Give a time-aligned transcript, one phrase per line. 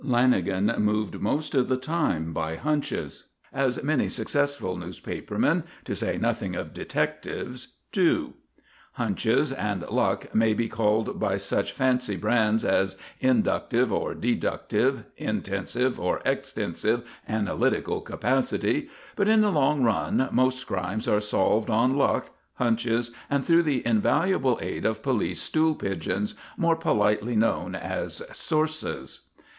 [0.03, 6.17] Lanagan moved most of the time by "hunches," as many successful newspaper men to say
[6.17, 8.33] nothing of detectives do.
[8.93, 15.99] Hunches and luck may be called by such fancy brands as inductive or deductive, intensive
[15.99, 22.31] or extensive analytical capacity; but in the long run most crimes are solved on luck,
[22.55, 29.27] hunches, and through the invaluable aid of police "stool pigeons," more politely known as "sources."